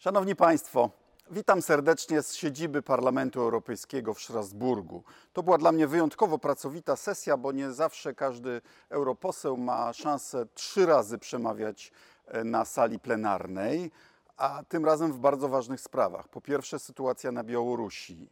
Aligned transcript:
Szanowni 0.00 0.36
Państwo, 0.36 0.90
witam 1.30 1.62
serdecznie 1.62 2.22
z 2.22 2.34
siedziby 2.34 2.82
Parlamentu 2.82 3.40
Europejskiego 3.40 4.14
w 4.14 4.20
Strasburgu. 4.20 5.04
To 5.32 5.42
była 5.42 5.58
dla 5.58 5.72
mnie 5.72 5.86
wyjątkowo 5.86 6.38
pracowita 6.38 6.96
sesja, 6.96 7.36
bo 7.36 7.52
nie 7.52 7.72
zawsze 7.72 8.14
każdy 8.14 8.60
europoseł 8.88 9.56
ma 9.56 9.92
szansę 9.92 10.46
trzy 10.54 10.86
razy 10.86 11.18
przemawiać 11.18 11.92
e, 12.26 12.44
na 12.44 12.64
sali 12.64 12.98
plenarnej, 12.98 13.90
a 14.36 14.62
tym 14.68 14.84
razem 14.84 15.12
w 15.12 15.18
bardzo 15.18 15.48
ważnych 15.48 15.80
sprawach. 15.80 16.28
Po 16.28 16.40
pierwsze, 16.40 16.78
sytuacja 16.78 17.32
na 17.32 17.44
Białorusi, 17.44 18.30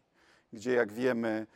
gdzie, 0.53 0.73
jak 0.73 0.93
wiemy, 0.93 1.46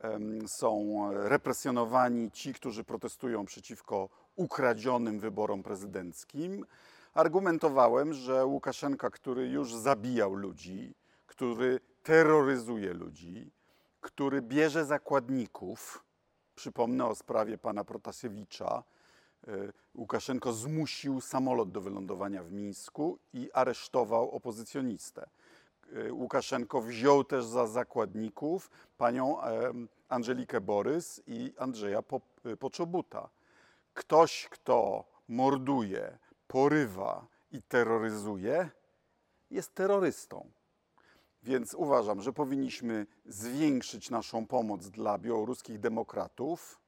em, 0.00 0.48
są 0.48 1.00
represjonowani 1.12 2.30
ci, 2.30 2.54
którzy 2.54 2.84
protestują 2.84 3.44
przeciwko 3.44 4.08
ukradzionym 4.36 5.20
wyborom 5.20 5.62
prezydenckim. 5.62 6.66
Argumentowałem, 7.14 8.12
że 8.12 8.46
Łukaszenka, 8.46 9.10
który 9.10 9.48
już 9.48 9.74
zabijał 9.74 10.34
ludzi, 10.34 10.94
który 11.26 11.80
terroryzuje 12.02 12.92
ludzi, 12.92 13.50
który 14.00 14.42
bierze 14.42 14.84
zakładników, 14.84 16.04
przypomnę 16.54 17.06
o 17.06 17.14
sprawie 17.14 17.58
pana 17.58 17.84
Protasiewicza, 17.84 18.82
e, 19.48 19.50
Łukaszenko 19.94 20.52
zmusił 20.52 21.20
samolot 21.20 21.70
do 21.70 21.80
wylądowania 21.80 22.42
w 22.42 22.52
Mińsku 22.52 23.18
i 23.32 23.50
aresztował 23.52 24.30
opozycjonistę. 24.30 25.28
E, 25.92 26.12
Łukaszenko 26.12 26.80
wziął 26.80 27.24
też 27.24 27.44
za 27.44 27.66
zakładników 27.66 28.70
panią 28.98 29.40
em, 29.42 29.88
Angelikę 30.08 30.60
Borys 30.60 31.22
i 31.26 31.52
Andrzeja 31.58 32.02
Po- 32.02 32.20
Poczobuta. 32.58 33.28
Ktoś, 33.94 34.48
kto 34.50 35.04
morduje, 35.28 36.18
porywa 36.50 37.26
i 37.52 37.62
terroryzuje, 37.62 38.70
jest 39.50 39.74
terrorystą. 39.74 40.50
Więc 41.42 41.74
uważam, 41.74 42.22
że 42.22 42.32
powinniśmy 42.32 43.06
zwiększyć 43.26 44.10
naszą 44.10 44.46
pomoc 44.46 44.88
dla 44.88 45.18
białoruskich 45.18 45.80
demokratów. 45.80 46.80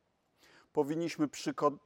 Powinniśmy 0.73 1.28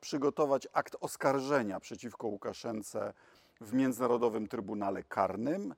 przygotować 0.01 0.69
akt 0.73 0.97
oskarżenia 1.01 1.81
przeciwko 1.81 2.27
Łukaszence 2.27 3.15
w 3.61 3.73
Międzynarodowym 3.73 4.47
Trybunale 4.49 5.03
Karnym, 5.03 5.75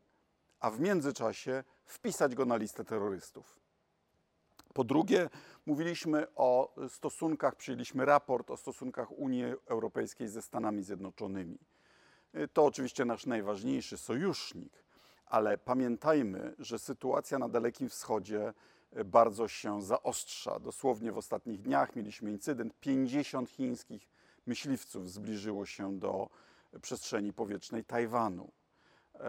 a 0.60 0.70
w 0.70 0.80
międzyczasie 0.80 1.64
wpisać 1.84 2.34
go 2.34 2.44
na 2.44 2.56
listę 2.56 2.84
terrorystów. 2.84 3.60
Po 4.74 4.84
drugie, 4.84 5.30
mówiliśmy 5.66 6.26
o 6.34 6.74
stosunkach, 6.88 7.56
przyjęliśmy 7.56 8.04
raport 8.04 8.50
o 8.50 8.56
stosunkach 8.56 9.10
Unii 9.10 9.44
Europejskiej 9.66 10.28
ze 10.28 10.42
Stanami 10.42 10.82
Zjednoczonymi. 10.82 11.58
To 12.52 12.64
oczywiście 12.64 13.04
nasz 13.04 13.26
najważniejszy 13.26 13.98
sojusznik, 13.98 14.84
ale 15.26 15.58
pamiętajmy, 15.58 16.54
że 16.58 16.78
sytuacja 16.78 17.38
na 17.38 17.48
Dalekim 17.48 17.88
Wschodzie 17.88 18.52
bardzo 19.04 19.48
się 19.48 19.82
zaostrza. 19.82 20.58
Dosłownie 20.58 21.12
w 21.12 21.18
ostatnich 21.18 21.60
dniach 21.60 21.96
mieliśmy 21.96 22.30
incydent. 22.30 22.80
50 22.80 23.50
chińskich 23.50 24.08
myśliwców 24.46 25.10
zbliżyło 25.10 25.66
się 25.66 25.98
do 25.98 26.28
przestrzeni 26.82 27.32
powietrznej 27.32 27.84
Tajwanu. 27.84 28.52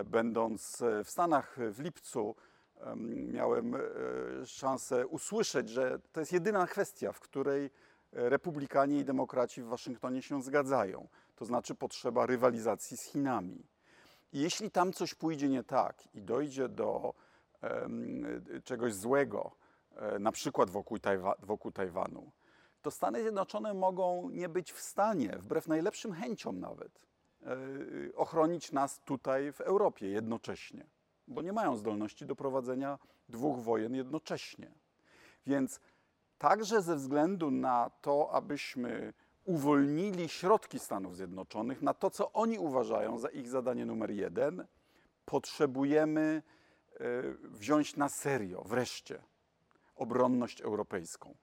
Będąc 0.05 0.83
w 1.03 1.09
Stanach 1.09 1.57
w 1.71 1.79
lipcu, 1.79 2.35
em, 2.79 3.31
miałem 3.31 3.75
szansę 4.45 5.07
usłyszeć, 5.07 5.69
że 5.69 5.99
to 6.11 6.19
jest 6.19 6.33
jedyna 6.33 6.67
kwestia, 6.67 7.11
w 7.11 7.19
której 7.19 7.69
republikanie 8.11 8.99
i 8.99 9.05
demokraci 9.05 9.61
w 9.61 9.65
Waszyngtonie 9.65 10.21
się 10.21 10.41
zgadzają. 10.41 11.07
To 11.35 11.45
znaczy 11.45 11.75
potrzeba 11.75 12.25
rywalizacji 12.25 12.97
z 12.97 13.01
Chinami. 13.01 13.67
I 14.33 14.39
jeśli 14.39 14.71
tam 14.71 14.93
coś 14.93 15.13
pójdzie 15.13 15.49
nie 15.49 15.63
tak 15.63 16.15
i 16.15 16.21
dojdzie 16.21 16.69
do 16.69 17.13
em, 17.61 18.25
czegoś 18.63 18.93
złego, 18.93 19.51
e, 19.95 20.19
na 20.19 20.31
przykład 20.31 20.69
wokół, 20.69 20.99
Tajwa, 20.99 21.35
wokół 21.39 21.71
Tajwanu, 21.71 22.31
to 22.81 22.91
Stany 22.91 23.21
Zjednoczone 23.21 23.73
mogą 23.73 24.29
nie 24.29 24.49
być 24.49 24.71
w 24.71 24.79
stanie, 24.79 25.37
wbrew 25.37 25.67
najlepszym 25.67 26.13
chęciom 26.13 26.59
nawet, 26.59 27.01
e, 27.41 27.55
ochronić 28.15 28.71
nas 28.71 28.99
tutaj 28.99 29.51
w 29.51 29.61
Europie 29.61 30.09
jednocześnie, 30.09 30.85
bo 31.27 31.41
nie 31.41 31.53
mają 31.53 31.75
zdolności 31.75 32.25
do 32.25 32.35
prowadzenia 32.35 32.99
dwóch 33.29 33.59
wojen 33.59 33.95
jednocześnie. 33.95 34.71
Więc 35.47 35.79
także 36.39 36.81
ze 36.81 36.95
względu 36.95 37.51
na 37.51 37.91
to, 38.01 38.31
abyśmy 38.31 39.13
uwolnili 39.45 40.29
środki 40.29 40.79
Stanów 40.79 41.15
Zjednoczonych 41.15 41.81
na 41.81 41.93
to, 41.93 42.09
co 42.09 42.31
oni 42.31 42.59
uważają 42.59 43.19
za 43.19 43.29
ich 43.29 43.47
zadanie 43.47 43.85
numer 43.85 44.11
jeden, 44.11 44.65
potrzebujemy 45.25 46.41
e, 46.93 46.99
wziąć 47.43 47.95
na 47.95 48.09
serio 48.09 48.61
wreszcie 48.61 49.21
obronność 49.95 50.61
europejską. 50.61 51.35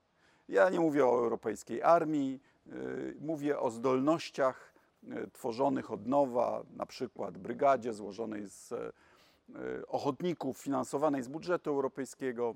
Ja 0.48 0.70
nie 0.70 0.80
mówię 0.80 1.06
o 1.06 1.18
europejskiej 1.18 1.82
armii, 1.82 2.40
e, 2.66 2.70
mówię 3.20 3.58
o 3.58 3.70
zdolnościach 3.70 4.74
e, 5.08 5.30
tworzonych 5.30 5.90
od 5.90 6.06
nowa, 6.06 6.62
na 6.76 6.86
przykład 6.86 7.38
brygadzie 7.38 7.92
złożonej 7.92 8.48
z 8.48 8.74
ochotników, 9.88 10.58
finansowanej 10.58 11.22
z 11.22 11.28
budżetu 11.28 11.70
europejskiego 11.70 12.54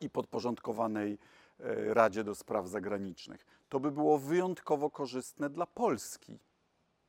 i 0.00 0.10
podporządkowanej 0.10 1.18
e, 1.60 1.94
Radzie 1.94 2.24
do 2.24 2.34
Spraw 2.34 2.68
Zagranicznych. 2.68 3.46
To 3.68 3.80
by 3.80 3.90
było 3.90 4.18
wyjątkowo 4.18 4.90
korzystne 4.90 5.50
dla 5.50 5.66
Polski, 5.66 6.38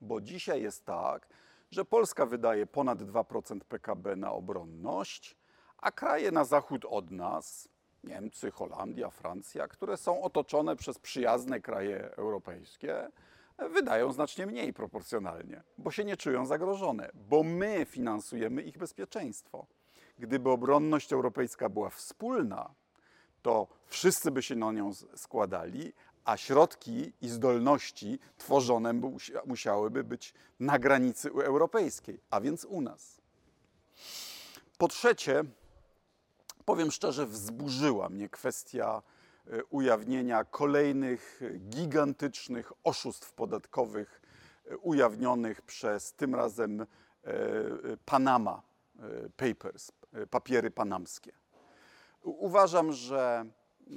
bo 0.01 0.21
dzisiaj 0.21 0.61
jest 0.61 0.85
tak, 0.85 1.27
że 1.71 1.85
Polska 1.85 2.25
wydaje 2.25 2.67
ponad 2.67 2.99
2% 2.99 3.59
PKB 3.59 4.15
na 4.15 4.31
obronność, 4.31 5.37
a 5.77 5.91
kraje 5.91 6.31
na 6.31 6.45
zachód 6.45 6.85
od 6.85 7.11
nas, 7.11 7.69
Niemcy, 8.03 8.51
Holandia, 8.51 9.09
Francja, 9.09 9.67
które 9.67 9.97
są 9.97 10.21
otoczone 10.21 10.75
przez 10.75 10.99
przyjazne 10.99 11.61
kraje 11.61 12.15
europejskie, 12.15 13.11
wydają 13.57 14.11
znacznie 14.11 14.45
mniej 14.45 14.73
proporcjonalnie, 14.73 15.63
bo 15.77 15.91
się 15.91 16.05
nie 16.05 16.17
czują 16.17 16.45
zagrożone, 16.45 17.09
bo 17.13 17.43
my 17.43 17.85
finansujemy 17.85 18.61
ich 18.61 18.77
bezpieczeństwo. 18.77 19.67
Gdyby 20.19 20.49
obronność 20.49 21.13
europejska 21.13 21.69
była 21.69 21.89
wspólna, 21.89 22.73
to 23.41 23.67
wszyscy 23.87 24.31
by 24.31 24.41
się 24.43 24.55
na 24.55 24.71
nią 24.71 24.91
składali, 25.15 25.93
a 26.25 26.37
środki 26.37 27.13
i 27.21 27.29
zdolności 27.29 28.19
tworzone 28.37 28.93
by 28.93 29.07
musia- 29.07 29.41
musiałyby 29.45 30.03
być 30.03 30.33
na 30.59 30.79
granicy 30.79 31.29
europejskiej, 31.29 32.19
a 32.29 32.41
więc 32.41 32.65
u 32.65 32.81
nas. 32.81 33.21
Po 34.77 34.87
trzecie, 34.87 35.43
powiem 36.65 36.91
szczerze, 36.91 37.25
wzburzyła 37.25 38.09
mnie 38.09 38.29
kwestia 38.29 39.01
e, 39.47 39.63
ujawnienia 39.63 40.43
kolejnych 40.43 41.41
gigantycznych 41.69 42.71
oszustw 42.83 43.33
podatkowych 43.33 44.21
e, 44.65 44.77
ujawnionych 44.77 45.61
przez 45.61 46.13
tym 46.13 46.35
razem 46.35 46.81
e, 46.81 46.85
Panama 48.05 48.61
Papers, 49.37 49.91
papiery 50.29 50.71
panamskie. 50.71 51.31
Uważam, 52.23 52.93
że 52.93 53.45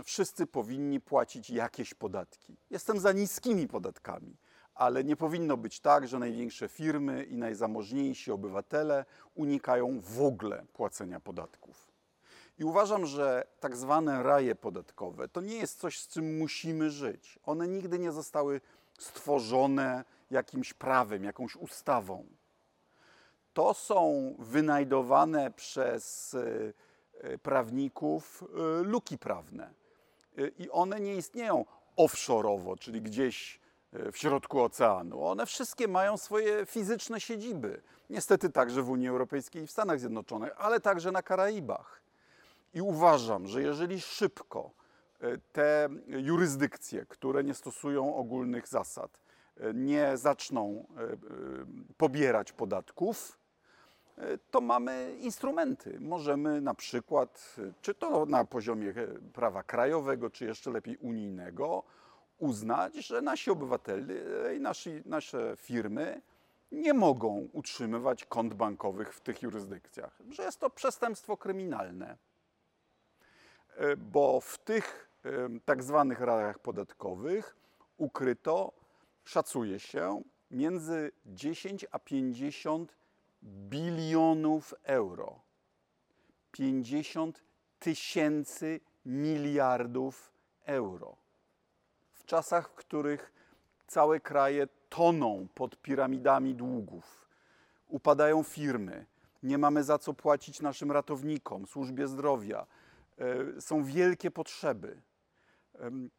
wszyscy 0.05 0.47
powinni 0.47 1.01
płacić 1.01 1.51
jakieś 1.51 1.95
podatki. 1.95 2.57
Jestem 2.71 3.01
za 3.01 3.13
niskimi 3.13 3.69
podatkami, 3.69 4.37
ale 4.75 5.05
nie 5.05 5.17
powinno 5.17 5.57
być 5.57 5.81
tak, 5.81 6.09
że 6.09 6.19
największe 6.19 6.69
firmy 6.69 7.25
i 7.25 7.37
najzamożniejsi 7.37 8.33
obywatele 8.33 9.05
unikają 9.35 10.01
w 10.01 10.23
ogóle 10.23 10.65
płacenia 10.73 11.21
podatków. 11.21 11.93
I 12.59 12.65
uważam, 12.65 13.07
że 13.07 13.47
tak 13.61 13.77
zwane 13.77 14.23
raje 14.23 14.55
podatkowe 14.55 15.29
to 15.29 15.41
nie 15.41 15.57
jest 15.57 15.81
coś, 15.81 16.01
z 16.01 16.09
czym 16.09 16.39
musimy 16.39 16.91
żyć. 16.91 17.39
One 17.45 17.69
nigdy 17.69 17.99
nie 17.99 18.13
zostały 18.13 18.61
stworzone 18.99 20.05
jakimś 20.31 20.75
prawem, 20.75 21.25
jakąś 21.25 21.57
ustawą 21.57 22.27
to 23.55 23.75
są 23.75 24.35
wynajdowane 24.39 25.51
przez 25.51 26.35
e, 26.35 26.73
e, 27.21 27.39
prawników 27.39 28.45
e, 28.45 28.83
luki 28.83 29.19
prawne. 29.19 29.71
I 30.59 30.71
one 30.71 31.01
nie 31.01 31.17
istnieją 31.17 31.65
offshore'owo, 31.97 32.79
czyli 32.79 33.03
gdzieś 33.03 33.61
w 34.13 34.19
środku 34.19 34.63
oceanu. 34.63 35.27
One 35.27 35.47
wszystkie 35.47 35.89
mają 35.89 36.17
swoje 36.17 36.67
fizyczne 36.67 37.21
siedziby. 37.21 37.83
Niestety 38.11 38.51
także 38.51 38.83
w 38.83 38.91
Unii 38.91 39.09
Europejskiej 39.09 39.63
i 39.63 39.67
w 39.67 39.71
Stanach 39.71 40.01
Zjednoczonych, 40.01 40.53
ale 40.59 40.81
także 40.81 41.13
na 41.13 41.23
Karaibach. 41.23 42.03
I 42.75 42.83
uważam, 42.83 43.47
że 43.47 43.63
jeżeli 43.63 44.01
szybko 44.01 44.71
te 45.53 45.89
jurysdykcje, 46.07 47.07
które 47.07 47.45
nie 47.45 47.55
stosują 47.55 48.17
ogólnych 48.17 48.69
zasad, 48.69 49.21
nie 49.75 50.17
zaczną 50.17 50.87
pobierać 51.97 52.53
podatków, 52.53 53.39
to 54.51 54.61
mamy 54.61 55.17
instrumenty. 55.21 56.01
Możemy 56.01 56.61
na 56.61 56.75
przykład, 56.75 57.57
e, 57.59 57.73
czy 57.83 57.95
to 57.95 58.27
na 58.27 58.45
poziomie 58.45 58.91
e, 58.91 59.07
prawa 59.33 59.63
krajowego, 59.63 60.31
czy 60.31 60.45
jeszcze 60.45 60.71
lepiej 60.71 60.97
unijnego, 60.97 61.83
uznać, 62.39 62.95
że 62.95 63.23
nasi 63.23 63.51
obywatele 63.51 64.05
i 64.57 64.61
nasi, 64.61 65.03
nasze 65.05 65.57
firmy 65.57 66.21
nie 66.73 66.95
mogą 66.95 67.49
utrzymywać 67.53 68.25
kont 68.25 68.55
bankowych 68.55 69.15
w 69.15 69.21
tych 69.21 69.43
jurysdykcjach, 69.43 70.19
że 70.31 70.43
jest 70.43 70.61
to 70.61 70.71
przestępstwo 70.71 71.37
kryminalne. 71.37 72.17
E, 73.77 73.97
Bo 73.97 74.41
w 74.41 74.59
tych 74.59 75.09
tak 75.65 75.83
zwanych 75.83 76.21
rajach 76.21 76.59
podatkowych 76.59 77.57
ukryto, 77.97 78.73
szacuje 79.25 79.79
się, 79.79 80.23
między 80.51 81.13
10 81.27 81.87
a 81.91 81.99
50 81.99 83.02
bilionów 83.43 84.75
euro. 84.83 85.41
50 86.53 87.45
tysięcy 87.79 88.81
miliardów 89.07 90.33
euro. 90.65 91.17
W 92.13 92.25
czasach, 92.25 92.71
w 92.71 92.75
których 92.75 93.33
całe 93.87 94.21
kraje 94.21 94.69
toną 94.89 95.49
pod 95.55 95.83
piramidami 95.83 96.55
długów, 96.55 97.29
upadają 97.89 98.43
firmy, 98.43 99.07
nie 99.43 99.59
mamy 99.59 99.85
za 99.85 99.99
co 99.99 100.15
płacić 100.15 100.61
naszym 100.61 100.93
ratownikom, 100.93 101.67
służbie 101.67 102.09
zdrowia, 102.09 102.67
e, 103.19 103.61
są 103.61 103.85
wielkie 103.85 104.31
potrzeby. 104.31 105.03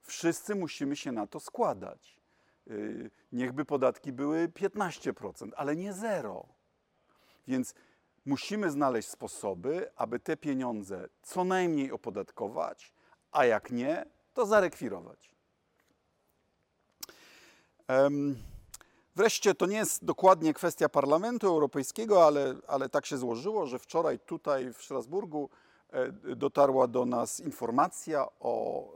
Wszyscy 0.02 0.56
musimy 0.56 0.96
się 0.96 1.12
na 1.12 1.28
to 1.28 1.40
składać. 1.40 2.20
Y, 2.68 3.12
Niechby 3.32 3.66
podatki 3.66 4.14
były 4.14 4.48
15%, 4.48 5.54
ale 5.56 5.76
nie 5.76 5.94
zero. 5.94 6.46
Więc 7.48 7.74
musimy 8.26 8.72
znaleźć 8.72 9.10
sposoby, 9.10 9.90
aby 9.96 10.20
te 10.20 10.38
pieniądze 10.38 11.10
co 11.22 11.44
najmniej 11.44 11.92
opodatkować, 11.92 12.94
a 13.32 13.46
jak 13.46 13.72
nie, 13.72 14.06
to 14.34 14.46
zarekwirować. 14.46 15.34
Wreszcie 19.16 19.56
to 19.56 19.66
nie 19.66 19.78
jest 19.78 20.06
dokładnie 20.06 20.54
kwestia 20.54 20.90
Parlamentu 20.90 21.48
Europejskiego, 21.48 22.26
ale, 22.26 22.56
ale 22.68 22.90
tak 22.90 23.06
się 23.06 23.18
złożyło, 23.18 23.66
że 23.66 23.80
wczoraj 23.80 24.20
tutaj 24.20 24.74
w 24.74 24.84
Strasburgu 24.84 25.50
e, 25.90 26.12
dotarła 26.36 26.88
do 26.88 27.06
nas 27.06 27.40
informacja 27.40 28.28
o 28.40 28.88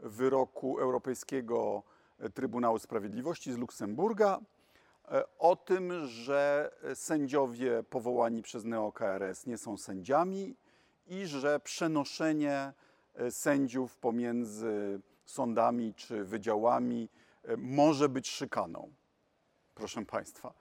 wyroku 0.00 0.78
Europejskiego 0.78 1.82
Trybunału 2.34 2.78
Sprawiedliwości 2.78 3.52
z 3.52 3.56
Luksemburga 3.56 4.40
o 5.38 5.56
tym, 5.56 6.06
że 6.06 6.70
sędziowie 6.94 7.82
powołani 7.82 8.42
przez 8.42 8.64
NeoKRS 8.64 9.46
nie 9.46 9.58
są 9.58 9.76
sędziami 9.76 10.56
i 11.06 11.26
że 11.26 11.60
przenoszenie 11.60 12.72
e, 13.14 13.30
sędziów 13.30 13.96
pomiędzy 13.96 15.00
sądami 15.24 15.94
czy 15.94 16.24
wydziałami 16.24 17.08
e, 17.44 17.56
może 17.56 18.08
być 18.08 18.28
szykaną. 18.28 18.92
Proszę 19.74 20.04
Państwa, 20.04 20.54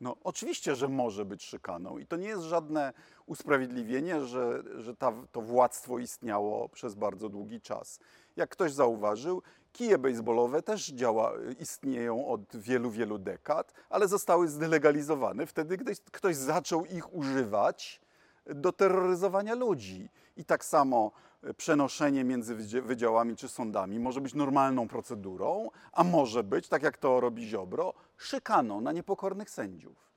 no 0.00 0.16
oczywiście, 0.24 0.76
że 0.76 0.88
może 0.88 1.24
być 1.24 1.44
szykaną 1.44 1.98
i 1.98 2.06
to 2.06 2.16
nie 2.16 2.28
jest 2.28 2.42
żadne 2.42 2.92
usprawiedliwienie, 3.26 4.20
że, 4.20 4.62
że 4.76 4.96
ta, 4.96 5.12
to 5.32 5.40
władztwo 5.40 5.98
istniało 5.98 6.68
przez 6.68 6.94
bardzo 6.94 7.28
długi 7.28 7.60
czas. 7.60 7.98
Jak 8.36 8.50
ktoś 8.50 8.72
zauważył, 8.72 9.42
kije 9.72 9.98
baseballowe 9.98 10.62
też 10.62 10.86
działa, 10.86 11.32
istnieją 11.60 12.26
od 12.26 12.56
wielu, 12.56 12.90
wielu 12.90 13.18
dekad, 13.18 13.72
ale 13.90 14.08
zostały 14.08 14.48
zdelegalizowane 14.48 15.46
wtedy, 15.46 15.76
gdy 15.76 15.92
ktoś 16.12 16.36
zaczął 16.36 16.84
ich 16.84 17.14
używać 17.14 18.00
do 18.46 18.72
terroryzowania 18.72 19.54
ludzi. 19.54 20.08
I 20.36 20.44
tak 20.44 20.64
samo 20.64 21.12
e, 21.42 21.54
przenoszenie 21.54 22.24
między 22.24 22.56
wydzia- 22.56 22.82
wydziałami 22.82 23.36
czy 23.36 23.48
sądami 23.48 23.98
może 23.98 24.20
być 24.20 24.34
normalną 24.34 24.88
procedurą, 24.88 25.70
a 25.92 26.04
może 26.04 26.44
być, 26.44 26.68
tak 26.68 26.82
jak 26.82 26.98
to 26.98 27.20
robi 27.20 27.48
Ziobro, 27.48 27.94
szykaną 28.18 28.80
na 28.80 28.92
niepokornych 28.92 29.50
sędziów. 29.50 30.12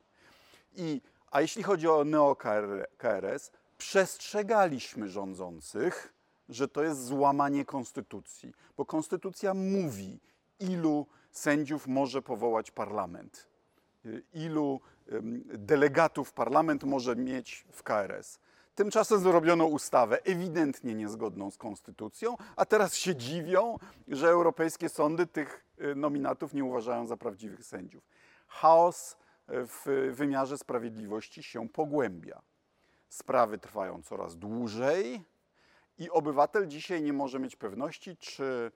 I, 0.76 1.02
a 1.32 1.42
jeśli 1.42 1.64
chodzi 1.64 1.88
o 1.88 2.04
neo-KRS, 2.04 3.52
przestrzegaliśmy 3.78 5.10
rządzących, 5.10 6.14
że 6.50 6.68
to 6.68 6.84
jest 6.84 7.06
złamanie 7.06 7.66
konstytucji, 7.66 8.54
bo 8.78 8.86
konstytucja 8.86 9.54
mówi, 9.54 10.20
ilu 10.60 11.08
sędziów 11.32 11.88
może 11.88 12.22
powołać 12.22 12.72
parlament, 12.72 13.48
y, 14.06 14.24
ilu 14.34 14.82
delegatów 15.46 16.34
parlament 16.34 16.84
może 16.84 17.16
mieć 17.16 17.66
w 17.72 17.84
KRS. 17.84 18.40
Tymczasem 18.76 19.20
zrobiono 19.20 19.66
ustawę 19.66 20.24
ewidentnie 20.24 20.96
niezgodną 20.96 21.52
z 21.52 21.58
konstytucją, 21.58 22.38
a 22.56 22.66
teraz 22.66 22.96
się 22.96 23.16
dziwią, 23.16 23.78
że 24.08 24.28
europejskie 24.28 24.90
sądy 24.90 25.28
tych 25.28 25.66
nominatów 25.96 26.54
nie 26.54 26.64
uważają 26.64 27.08
za 27.08 27.18
prawdziwych 27.18 27.64
sędziów. 27.64 28.04
Chaos 28.48 29.12
y, 29.12 29.16
w 29.50 30.12
wymiarze 30.12 30.58
sprawiedliwości 30.58 31.44
się 31.44 31.70
pogłębia. 31.70 32.42
Sprawy 33.10 33.58
trwają 33.58 34.04
coraz 34.04 34.38
dłużej 34.38 35.24
i 35.98 36.10
obywatel 36.10 36.68
dzisiaj 36.68 37.02
nie 37.02 37.14
może 37.14 37.40
mieć 37.40 37.56
pewności, 37.56 38.18
czy 38.18 38.72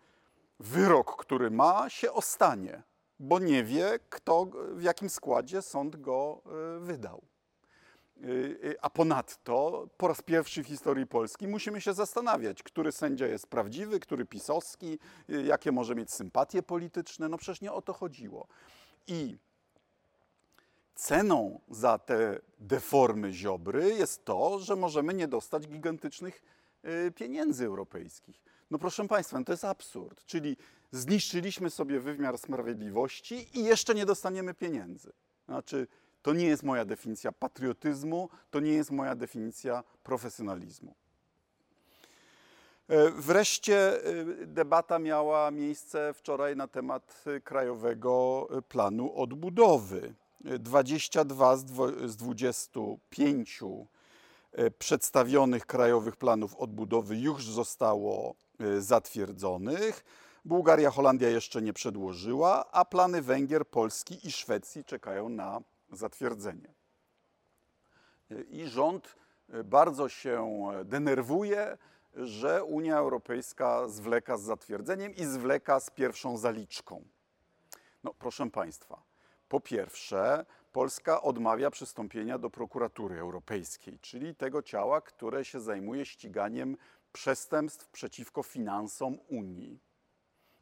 wyrok, 0.60 1.16
który 1.16 1.52
ma, 1.52 1.90
się 1.90 2.12
ostanie, 2.12 2.84
bo 3.19 3.40
nie 3.40 3.63
wie, 3.63 4.00
kto, 4.10 4.46
w 4.72 4.81
jakim 4.81 5.10
składzie 5.10 5.62
sąd 5.62 5.96
go 5.96 6.42
y, 6.78 6.80
wydał. 6.80 7.22
Y, 8.24 8.60
y, 8.64 8.82
A 8.82 8.90
ponadto 8.90 9.88
po 9.98 10.08
raz 10.08 10.22
pierwszy 10.22 10.64
w 10.64 10.68
historii 10.68 11.08
Polski 11.08 11.48
musimy 11.48 11.82
się 11.82 11.94
zastanawiać, 11.94 12.64
który 12.64 12.92
sędzia 12.92 13.28
jest 13.28 13.48
prawdziwy, 13.48 14.00
który 14.00 14.26
pisowski, 14.26 15.00
y, 15.30 15.44
jakie 15.44 15.72
może 15.72 15.96
mieć 15.96 16.12
sympatie 16.12 16.64
polityczne. 16.64 17.30
No 17.30 17.38
przecież 17.38 17.62
nie 17.62 17.72
o 17.72 17.82
to 17.82 17.94
chodziło. 17.94 18.48
I 19.08 19.38
ceną 20.96 21.60
za 21.70 22.00
te 22.00 22.40
deformy 22.60 23.34
Ziobry 23.34 23.94
jest 23.94 24.26
to, 24.26 24.60
że 24.60 24.76
możemy 24.76 25.14
nie 25.14 25.28
dostać 25.28 25.68
gigantycznych 25.68 26.44
pieniędzy 27.16 27.66
europejskich. 27.66 28.44
No 28.72 28.80
proszę 28.80 29.08
Państwa, 29.08 29.40
no 29.40 29.46
to 29.46 29.54
jest 29.54 29.66
absurd. 29.66 30.26
Czyli 30.26 30.58
zniszczyliśmy 30.92 31.70
sobie 31.70 32.00
wymiar 32.00 32.38
sprawiedliwości 32.38 33.48
i 33.60 33.64
jeszcze 33.64 33.96
nie 33.96 34.06
dostaniemy 34.06 34.54
pieniędzy. 34.54 35.12
Znaczy, 35.46 35.88
to 36.25 36.33
nie 36.33 36.45
jest 36.45 36.63
moja 36.63 36.86
definicja 36.86 37.31
patriotyzmu, 37.31 38.30
to 38.51 38.60
nie 38.60 38.72
jest 38.72 38.92
moja 38.92 39.16
definicja 39.16 39.83
profesjonalizmu. 40.04 40.95
E, 42.88 43.12
Wreszcie 43.12 44.04
e, 44.06 44.25
debata 44.45 45.00
miała 45.00 45.51
miejsce 45.51 46.13
wczoraj 46.13 46.56
na 46.56 46.68
temat 46.68 47.24
e, 47.25 47.42
Krajowego 47.42 48.48
Planu 48.69 49.16
Odbudowy. 49.16 50.13
E, 50.45 50.60
22 50.60 51.57
z 51.57 51.66
dwo- 51.66 52.07
z 52.07 52.16
25 52.16 53.60
e, 54.54 54.71
przedstawionych 54.71 55.66
krajowych 55.66 56.16
planów 56.16 56.56
odbudowy 56.56 57.18
już 57.18 57.45
zostało 57.50 58.35
zatwierdzonych. 58.80 60.06
Bułgaria, 60.45 60.92
Holandia 60.92 61.30
jeszcze 61.30 61.61
nie 61.61 61.73
przedłożyła, 61.73 62.71
a 62.71 62.85
plany 62.85 63.21
Węgier, 63.21 63.68
Polski 63.68 64.28
i 64.28 64.31
Szwecji 64.31 64.83
czekają 64.83 65.30
na 65.30 65.61
zatwierdzenie. 65.97 66.73
I 68.47 68.68
rząd 68.68 69.16
e, 69.49 69.64
bardzo 69.64 70.09
się 70.09 70.68
e, 70.73 70.85
denerwuje, 70.85 71.78
że 72.14 72.64
Unia 72.64 72.97
Europejska 72.97 73.87
zwleka 73.87 74.37
z 74.37 74.42
zatwierdzeniem 74.42 75.16
i 75.16 75.25
zwleka 75.25 75.80
z 75.80 75.90
pierwszą 75.90 76.37
zaliczką. 76.37 77.04
No, 78.04 78.14
proszę 78.14 78.49
Państwa, 78.49 79.04
po 79.49 79.59
pierwsze, 79.59 80.45
Polska 80.71 81.21
odmawia 81.21 81.71
przystąpienia 81.71 82.37
do 82.37 82.49
prokuratury 82.49 83.19
europejskiej, 83.19 83.99
czyli 83.99 84.35
tego 84.35 84.61
ciała, 84.61 85.02
które 85.02 85.45
się 85.45 85.61
zajmuje 85.61 86.06
ściganiem 86.06 86.78
przestępstw 87.14 87.90
przeciwko 87.90 88.44
finansom 88.44 89.18
Unii. 89.28 89.80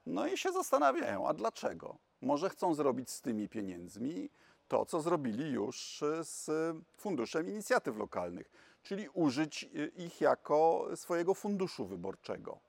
No 0.06 0.28
i 0.28 0.38
się 0.38 0.52
zastanawiają, 0.52 1.28
a 1.28 1.34
dlaczego? 1.34 1.98
Może 2.22 2.50
chcą 2.50 2.74
zrobić 2.74 3.10
z 3.10 3.22
tymi 3.22 3.50
pieniędzmi 3.50 4.30
to, 4.74 4.86
co 4.86 5.02
zrobili 5.02 5.52
już 5.52 6.04
z 6.22 6.50
Funduszem 6.98 7.50
Inicjatyw 7.50 7.98
Lokalnych, 7.98 8.52
czyli 8.84 9.10
użyć 9.10 9.70
ich 9.96 10.22
jako 10.22 10.88
swojego 10.96 11.34
funduszu 11.34 11.86
wyborczego. 11.86 12.60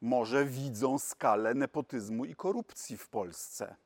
Może 0.00 0.44
widzą 0.44 0.98
skalę 0.98 1.54
nepotyzmu 1.54 2.24
i 2.24 2.34
korupcji 2.34 2.96
w 2.96 3.08
Polsce. 3.08 3.76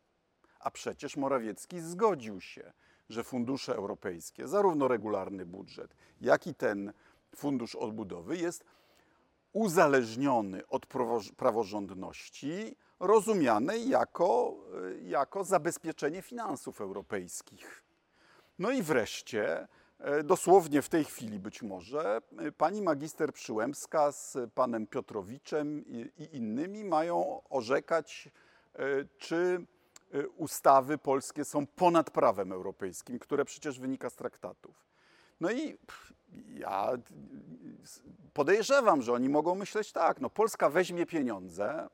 A 0.60 0.70
przecież 0.70 1.16
Morawiecki 1.16 1.80
zgodził 1.80 2.40
się, 2.40 2.72
że 3.08 3.24
fundusze 3.24 3.76
europejskie, 3.76 4.48
zarówno 4.48 4.88
regularny 4.88 5.46
budżet, 5.46 5.94
jak 6.20 6.46
i 6.46 6.54
ten 6.54 6.92
fundusz 7.36 7.74
odbudowy 7.74 8.36
jest 8.36 8.64
uzależniony 9.52 10.66
od 10.66 10.86
prawo- 10.86 11.34
praworządności, 11.34 12.76
rozumianej 13.02 13.88
jako, 13.88 14.54
y, 15.02 15.02
jako 15.02 15.44
zabezpieczenie 15.44 16.22
finansów 16.22 16.80
europejskich. 16.80 17.84
No 18.58 18.70
i 18.70 18.82
wreszcie, 18.82 19.68
e, 19.98 20.22
dosłownie 20.22 20.82
w 20.82 20.88
tej 20.88 21.04
chwili 21.04 21.38
być 21.38 21.62
może, 21.62 22.20
e, 22.38 22.52
pani 22.52 22.82
magister 22.82 23.32
Przyłębska 23.32 24.12
z 24.12 24.36
panem 24.54 24.86
Piotrowiczem 24.86 25.84
i, 25.86 26.10
i 26.18 26.36
innymi 26.36 26.84
mają 26.84 27.42
orzekać, 27.50 28.30
czy 29.18 29.66
y, 30.14 30.28
ustawy 30.28 30.98
polskie 30.98 31.44
są 31.44 31.66
ponad 31.66 32.10
prawem 32.10 32.52
europejskim, 32.52 33.18
które 33.18 33.44
przecież 33.44 33.80
wynika 33.80 34.10
z 34.10 34.14
traktatów. 34.14 34.86
No 35.40 35.50
i 35.50 35.78
ja 36.54 36.92
y, 36.94 36.98
podejrzewam, 38.32 39.02
że 39.02 39.12
oni 39.12 39.28
mogą 39.28 39.54
myśleć 39.54 39.92
tak, 39.92 40.20
no 40.20 40.30
Polska 40.30 40.70
weźmie 40.70 41.06
pieniądze, 41.06 41.88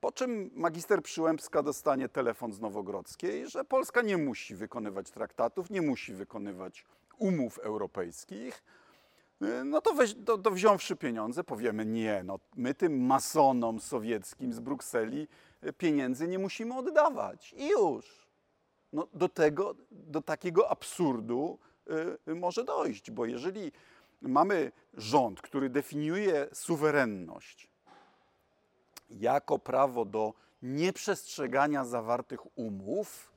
po 0.00 0.12
czym 0.12 0.50
magister 0.54 1.02
Przyłębska 1.02 1.62
dostanie 1.62 2.08
telefon 2.08 2.52
z 2.52 2.60
Nowogrodzkiej, 2.60 3.48
że 3.48 3.64
Polska 3.64 4.02
nie 4.02 4.16
musi 4.16 4.54
wykonywać 4.54 5.10
traktatów, 5.10 5.70
nie 5.70 5.82
musi 5.82 6.14
wykonywać 6.14 6.84
umów 7.18 7.58
europejskich. 7.58 8.62
No 9.64 9.80
to, 9.80 9.94
weź, 9.94 10.14
to, 10.24 10.38
to 10.38 10.50
wziąwszy 10.50 10.96
pieniądze, 10.96 11.44
powiemy 11.44 11.86
nie, 11.86 12.22
no 12.24 12.38
my 12.56 12.74
tym 12.74 13.06
masonom 13.06 13.80
sowieckim 13.80 14.52
z 14.52 14.60
Brukseli 14.60 15.28
y, 15.64 15.72
pieniędzy 15.72 16.28
nie 16.28 16.38
musimy 16.38 16.78
oddawać. 16.78 17.54
I 17.56 17.68
już. 17.68 18.26
No 18.92 19.08
do 19.14 19.28
tego, 19.28 19.74
do 19.90 20.22
takiego 20.22 20.70
absurdu 20.70 21.58
y, 22.28 22.34
może 22.34 22.64
dojść, 22.64 23.10
bo 23.10 23.26
jeżeli 23.26 23.72
mamy 24.22 24.72
rząd, 24.94 25.42
który 25.42 25.70
definiuje 25.70 26.48
suwerenność, 26.52 27.69
jako 29.10 29.58
prawo 29.58 30.04
do 30.04 30.34
nieprzestrzegania 30.62 31.84
zawartych 31.84 32.58
umów, 32.58 33.32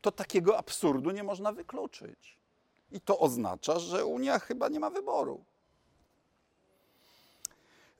to 0.00 0.12
takiego 0.12 0.58
absurdu 0.58 1.10
nie 1.10 1.22
można 1.22 1.52
wykluczyć. 1.52 2.38
I 2.92 3.00
to 3.00 3.18
oznacza, 3.18 3.78
że 3.78 4.04
Unia 4.04 4.38
chyba 4.38 4.68
nie 4.68 4.80
ma 4.80 4.90
wyboru. 4.90 5.44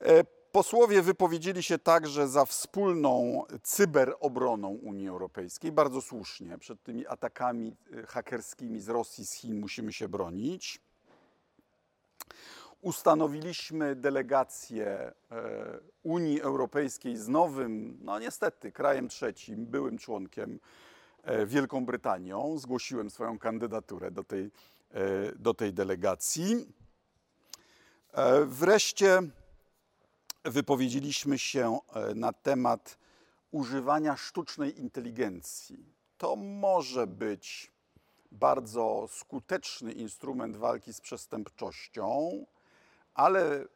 E, 0.00 0.24
Posłowie 0.54 1.02
wypowiedzieli 1.02 1.62
się 1.62 1.78
także 1.78 2.28
za 2.28 2.44
wspólną 2.44 3.42
cyberobroną 3.62 4.68
Unii 4.68 5.08
Europejskiej, 5.08 5.72
bardzo 5.72 6.00
słusznie. 6.00 6.58
Przed 6.58 6.82
tymi 6.82 7.06
atakami 7.06 7.76
e, 7.92 8.06
hakerskimi 8.06 8.80
z 8.80 8.88
Rosji, 8.88 9.26
z 9.26 9.32
Chin 9.32 9.60
musimy 9.60 9.92
się 9.92 10.08
bronić. 10.08 10.80
Ustanowiliśmy 12.84 13.96
delegację 13.96 14.86
e, 14.86 15.12
Unii 16.02 16.40
Europejskiej 16.40 17.16
z 17.16 17.28
nowym, 17.28 17.98
no 18.00 18.18
niestety, 18.18 18.72
krajem 18.72 19.08
trzecim, 19.08 19.66
byłym 19.66 19.98
członkiem 19.98 20.60
e, 21.22 21.46
Wielką 21.46 21.86
Brytanią. 21.86 22.58
Zgłosiłem 22.58 23.10
swoją 23.10 23.38
kandydaturę 23.38 24.10
do 24.10 24.24
tej, 24.24 24.50
e, 24.90 25.32
do 25.36 25.54
tej 25.54 25.72
delegacji. 25.72 26.66
Wreszcie 28.46 29.22
wypowiedzieliśmy 30.44 31.38
się 31.38 31.78
na 32.14 32.32
temat 32.32 32.98
używania 33.50 34.16
sztucznej 34.16 34.80
inteligencji. 34.80 35.94
To 36.18 36.36
może 36.36 37.06
być 37.06 37.72
bardzo 38.32 39.06
skuteczny 39.10 39.92
instrument 39.92 40.56
walki 40.56 40.92
z 40.92 41.00
przestępczością, 41.00 42.30
ale 43.14 43.62
y, 43.62 43.66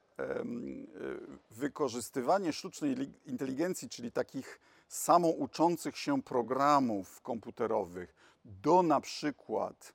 wykorzystywanie 1.50 2.52
sztucznej 2.52 2.95
li- 2.95 3.12
inteligencji, 3.26 3.88
czyli 3.88 4.12
takich 4.12 4.61
samouczących 4.88 5.99
się 5.99 6.23
programów 6.23 7.21
komputerowych 7.21 8.14
do 8.45 8.83
na 8.83 9.00
przykład 9.00 9.92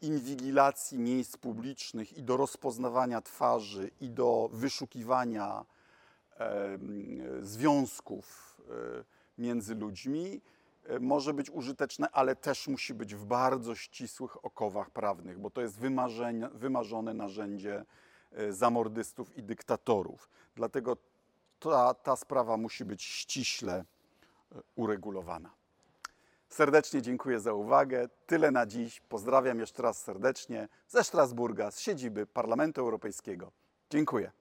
inwigilacji 0.00 0.98
miejsc 0.98 1.36
publicznych 1.36 2.16
i 2.18 2.22
do 2.22 2.36
rozpoznawania 2.36 3.20
twarzy 3.20 3.90
i 4.00 4.10
do 4.10 4.50
wyszukiwania 4.52 5.64
związków 7.42 8.56
e, 8.70 9.04
między 9.38 9.74
ludźmi 9.74 10.40
e, 10.84 11.00
może 11.00 11.34
być 11.34 11.50
użyteczne, 11.50 12.10
ale 12.10 12.36
też 12.36 12.68
musi 12.68 12.94
być 12.94 13.14
w 13.14 13.24
bardzo 13.24 13.74
ścisłych 13.74 14.44
okowach 14.44 14.90
prawnych, 14.90 15.38
bo 15.38 15.50
to 15.50 15.60
jest 15.60 15.78
wymarzone 16.54 17.14
narzędzie 17.14 17.76
e, 17.76 17.84
zamordystów 18.50 19.36
i 19.36 19.42
dyktatorów. 19.42 20.30
Dlatego 20.54 20.96
ta, 21.60 21.94
ta 21.94 22.16
sprawa 22.16 22.56
musi 22.56 22.84
być 22.84 23.02
ściśle 23.02 23.74
e, 23.74 23.84
uregulowana. 24.76 25.50
Serdecznie 26.48 27.02
dziękuję 27.02 27.40
za 27.40 27.52
uwagę. 27.52 28.08
Tyle 28.26 28.50
na 28.50 28.66
dziś. 28.66 29.00
Pozdrawiam 29.00 29.60
jeszcze 29.60 29.82
raz 29.82 30.02
serdecznie 30.02 30.68
ze 30.88 31.04
Strasburga, 31.04 31.70
z 31.70 31.80
siedziby 31.80 32.26
Parlamentu 32.26 32.80
Europejskiego. 32.80 33.52
Dziękuję. 33.90 34.37